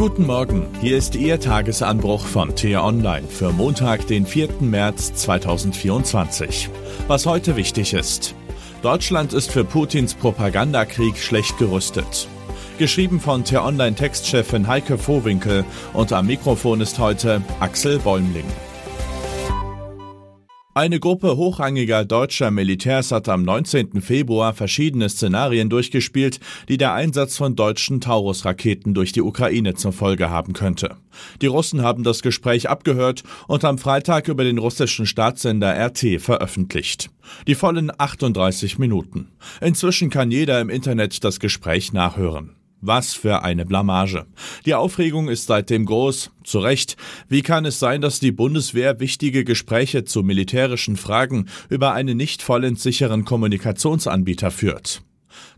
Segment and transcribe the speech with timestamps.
[0.00, 4.48] Guten Morgen, hier ist Ihr Tagesanbruch von T-Online für Montag, den 4.
[4.60, 6.70] März 2024.
[7.06, 8.34] Was heute wichtig ist.
[8.80, 12.28] Deutschland ist für Putins Propagandakrieg schlecht gerüstet.
[12.78, 18.46] Geschrieben von T-Online-Textchefin Heike Vohwinkel und am Mikrofon ist heute Axel Bäumling.
[20.72, 24.00] Eine Gruppe hochrangiger deutscher Militärs hat am 19.
[24.00, 30.30] Februar verschiedene Szenarien durchgespielt, die der Einsatz von deutschen Taurus-Raketen durch die Ukraine zur Folge
[30.30, 30.96] haben könnte.
[31.42, 37.10] Die Russen haben das Gespräch abgehört und am Freitag über den russischen Staatssender RT veröffentlicht.
[37.48, 39.26] Die vollen 38 Minuten.
[39.60, 42.59] Inzwischen kann jeder im Internet das Gespräch nachhören.
[42.80, 44.26] Was für eine Blamage.
[44.64, 46.96] Die Aufregung ist seitdem groß, zu Recht.
[47.28, 52.42] Wie kann es sein, dass die Bundeswehr wichtige Gespräche zu militärischen Fragen über einen nicht
[52.42, 55.02] vollends sicheren Kommunikationsanbieter führt?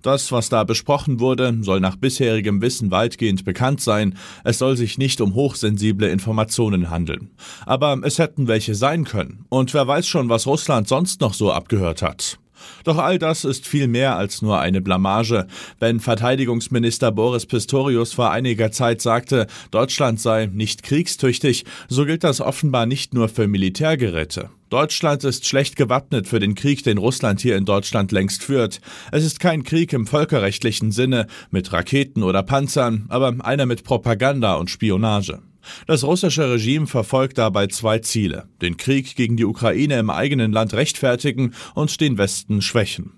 [0.03, 4.17] Das, was da besprochen wurde, soll nach bisherigem Wissen weitgehend bekannt sein.
[4.45, 7.31] Es soll sich nicht um hochsensible Informationen handeln.
[7.67, 9.45] Aber es hätten welche sein können.
[9.49, 12.39] Und wer weiß schon, was Russland sonst noch so abgehört hat.
[12.85, 15.47] Doch all das ist viel mehr als nur eine Blamage.
[15.79, 22.41] Wenn Verteidigungsminister Boris Pistorius vor einiger Zeit sagte, Deutschland sei nicht kriegstüchtig, so gilt das
[22.41, 24.51] offenbar nicht nur für Militärgeräte.
[24.73, 28.81] Deutschland ist schlecht gewappnet für den Krieg, den Russland hier in Deutschland längst führt.
[29.11, 34.55] Es ist kein Krieg im völkerrechtlichen Sinne mit Raketen oder Panzern, aber einer mit Propaganda
[34.55, 35.41] und Spionage.
[35.87, 40.75] Das russische Regime verfolgt dabei zwei Ziele, den Krieg gegen die Ukraine im eigenen Land
[40.75, 43.13] rechtfertigen und den Westen schwächen.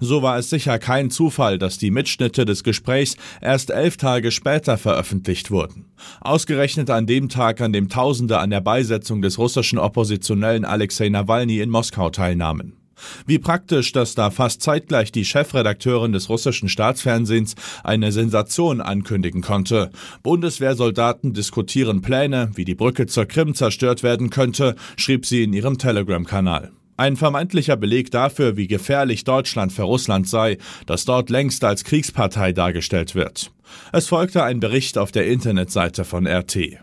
[0.00, 4.78] So war es sicher kein Zufall, dass die Mitschnitte des Gesprächs erst elf Tage später
[4.78, 5.86] veröffentlicht wurden.
[6.20, 11.60] Ausgerechnet an dem Tag, an dem Tausende an der Beisetzung des russischen Oppositionellen Alexei Nawalny
[11.60, 12.85] in Moskau teilnahmen.
[13.26, 19.90] Wie praktisch, dass da fast zeitgleich die Chefredakteurin des russischen Staatsfernsehens eine Sensation ankündigen konnte.
[20.22, 25.78] Bundeswehrsoldaten diskutieren Pläne, wie die Brücke zur Krim zerstört werden könnte, schrieb sie in ihrem
[25.78, 26.72] Telegram-Kanal.
[26.98, 30.56] Ein vermeintlicher Beleg dafür, wie gefährlich Deutschland für Russland sei,
[30.86, 33.52] das dort längst als Kriegspartei dargestellt wird.
[33.92, 36.78] Es folgte ein Bericht auf der Internetseite von RT.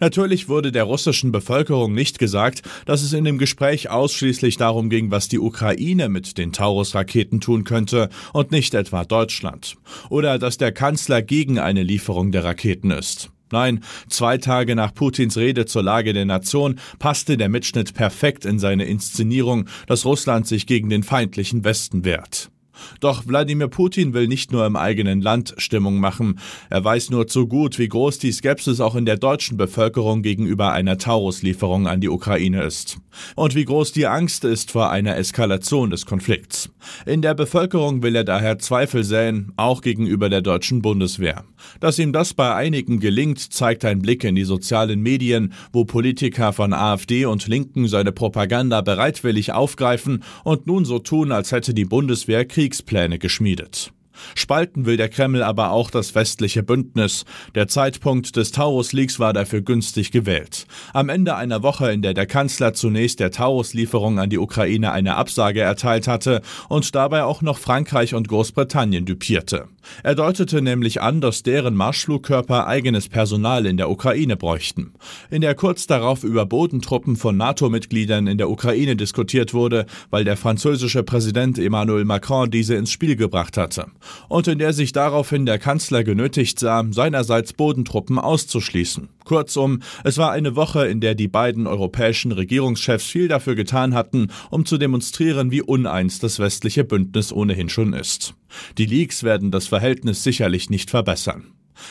[0.00, 5.10] Natürlich wurde der russischen Bevölkerung nicht gesagt, dass es in dem Gespräch ausschließlich darum ging,
[5.10, 9.76] was die Ukraine mit den Taurus-Raketen tun könnte und nicht etwa Deutschland.
[10.08, 13.30] Oder dass der Kanzler gegen eine Lieferung der Raketen ist.
[13.52, 18.58] Nein, zwei Tage nach Putins Rede zur Lage der Nation passte der Mitschnitt perfekt in
[18.58, 22.51] seine Inszenierung, dass Russland sich gegen den feindlichen Westen wehrt.
[23.00, 26.38] Doch Wladimir Putin will nicht nur im eigenen Land Stimmung machen.
[26.70, 30.72] Er weiß nur zu gut, wie groß die Skepsis auch in der deutschen Bevölkerung gegenüber
[30.72, 32.98] einer Tauruslieferung an die Ukraine ist.
[33.36, 36.70] Und wie groß die Angst ist vor einer Eskalation des Konflikts.
[37.06, 41.44] In der Bevölkerung will er daher Zweifel säen, auch gegenüber der deutschen Bundeswehr.
[41.80, 46.52] Dass ihm das bei einigen gelingt, zeigt ein Blick in die sozialen Medien, wo Politiker
[46.52, 51.84] von AfD und Linken seine Propaganda bereitwillig aufgreifen und nun so tun, als hätte die
[51.84, 53.92] Bundeswehr Kriegspläne geschmiedet.
[54.34, 57.24] Spalten will der Kreml aber auch das westliche Bündnis.
[57.54, 60.66] Der Zeitpunkt des Taurus-Leaks war dafür günstig gewählt.
[60.92, 65.16] Am Ende einer Woche, in der der Kanzler zunächst der Taurus-Lieferung an die Ukraine eine
[65.16, 69.68] Absage erteilt hatte und dabei auch noch Frankreich und Großbritannien düpierte.
[70.02, 74.92] Er deutete nämlich an, dass deren Marschflugkörper eigenes Personal in der Ukraine bräuchten.
[75.30, 80.36] In der kurz darauf über Bodentruppen von NATO-Mitgliedern in der Ukraine diskutiert wurde, weil der
[80.36, 83.86] französische Präsident Emmanuel Macron diese ins Spiel gebracht hatte
[84.28, 89.08] und in der sich daraufhin der Kanzler genötigt sah, seinerseits Bodentruppen auszuschließen.
[89.24, 94.28] Kurzum, es war eine Woche, in der die beiden europäischen Regierungschefs viel dafür getan hatten,
[94.50, 98.34] um zu demonstrieren, wie uneins das westliche Bündnis ohnehin schon ist.
[98.78, 101.46] Die Leaks werden das Verhältnis sicherlich nicht verbessern.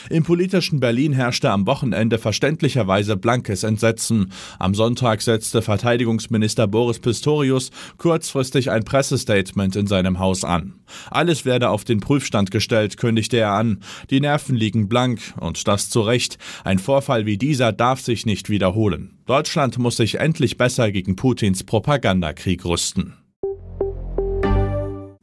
[0.10, 4.32] Im politischen Berlin herrschte am Wochenende verständlicherweise blankes Entsetzen.
[4.60, 10.76] Am Sonntag setzte Verteidigungsminister Boris Pistorius kurzfristig ein Pressestatement in seinem Haus an.
[11.10, 13.80] Alles werde auf den Prüfstand gestellt, kündigte er an.
[14.10, 16.38] Die Nerven liegen blank und das zu Recht.
[16.64, 19.18] Ein Vorfall wie dieser darf sich nicht wiederholen.
[19.26, 23.14] Deutschland muss sich endlich besser gegen Putins Propagandakrieg rüsten.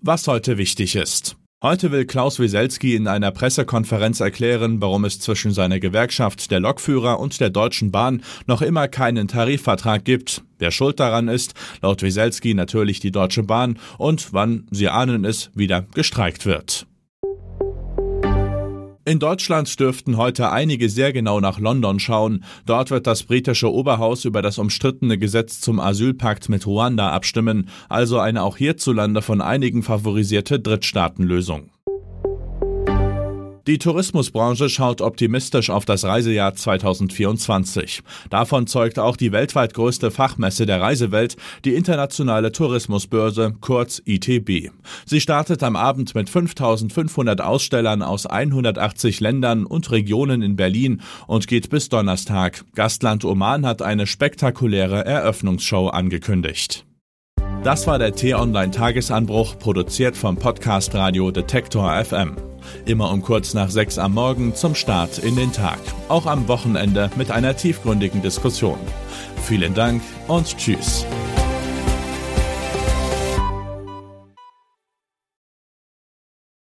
[0.01, 1.37] Was heute wichtig ist.
[1.61, 7.19] Heute will Klaus Wieselski in einer Pressekonferenz erklären, warum es zwischen seiner Gewerkschaft der Lokführer
[7.19, 10.45] und der Deutschen Bahn noch immer keinen Tarifvertrag gibt.
[10.61, 15.51] Wer schuld daran ist, laut Wieselski natürlich die Deutsche Bahn und wann, Sie ahnen es,
[15.53, 16.87] wieder gestreikt wird.
[19.09, 22.45] In Deutschland dürften heute einige sehr genau nach London schauen.
[22.67, 28.19] Dort wird das britische Oberhaus über das umstrittene Gesetz zum Asylpakt mit Ruanda abstimmen, also
[28.19, 31.71] eine auch hierzulande von einigen favorisierte Drittstaatenlösung.
[33.69, 38.01] Die Tourismusbranche schaut optimistisch auf das Reisejahr 2024.
[38.31, 41.37] Davon zeugt auch die weltweit größte Fachmesse der Reisewelt,
[41.67, 44.71] die Internationale Tourismusbörse, kurz ITB.
[45.05, 51.47] Sie startet am Abend mit 5500 Ausstellern aus 180 Ländern und Regionen in Berlin und
[51.47, 52.65] geht bis Donnerstag.
[52.75, 56.87] Gastland Oman hat eine spektakuläre Eröffnungsshow angekündigt.
[57.65, 62.48] Das war der T-Online Tagesanbruch, produziert vom Podcast Radio Detektor FM.
[62.85, 65.79] Immer um kurz nach sechs am Morgen zum Start in den Tag.
[66.09, 68.79] Auch am Wochenende mit einer tiefgründigen Diskussion.
[69.45, 71.05] Vielen Dank und Tschüss.